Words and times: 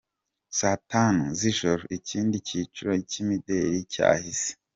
Saa 0.57 0.77
tanu 0.91 1.23
z’ijoro 1.39 1.83
ikindi 1.97 2.35
cyiciro 2.47 2.91
cy’imideli 3.09 3.77
cyahise. 3.93 4.49